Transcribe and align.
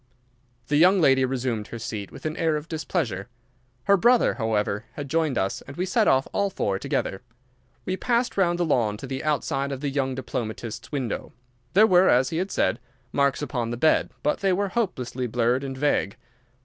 The 0.67 0.77
young 0.77 0.99
lady 0.99 1.25
resumed 1.25 1.67
her 1.67 1.77
seat 1.77 2.11
with 2.11 2.25
an 2.25 2.35
air 2.37 2.55
of 2.55 2.67
displeasure. 2.67 3.27
Her 3.83 3.97
brother, 3.97 4.33
however, 4.33 4.85
had 4.93 5.07
joined 5.07 5.37
us 5.37 5.61
and 5.67 5.77
we 5.77 5.85
set 5.85 6.07
off 6.07 6.27
all 6.33 6.49
four 6.49 6.79
together. 6.79 7.21
We 7.85 7.97
passed 7.97 8.35
round 8.35 8.57
the 8.57 8.65
lawn 8.65 8.97
to 8.97 9.05
the 9.05 9.23
outside 9.23 9.71
of 9.71 9.79
the 9.81 9.91
young 9.91 10.15
diplomatist's 10.15 10.91
window. 10.91 11.33
There 11.75 11.85
were, 11.85 12.09
as 12.09 12.31
he 12.31 12.37
had 12.37 12.49
said, 12.49 12.79
marks 13.11 13.43
upon 13.43 13.69
the 13.69 13.77
bed, 13.77 14.09
but 14.23 14.39
they 14.39 14.53
were 14.53 14.69
hopelessly 14.69 15.27
blurred 15.27 15.63
and 15.63 15.77
vague. 15.77 16.15